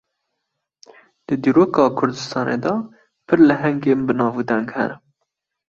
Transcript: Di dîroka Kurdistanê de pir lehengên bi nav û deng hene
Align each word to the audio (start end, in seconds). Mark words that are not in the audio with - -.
Di 1.25 1.35
dîroka 1.43 1.83
Kurdistanê 1.99 2.57
de 2.65 2.73
pir 3.27 3.39
lehengên 3.47 3.99
bi 4.07 4.13
nav 4.19 4.33
û 4.41 4.43
deng 4.49 4.67
hene 4.75 4.95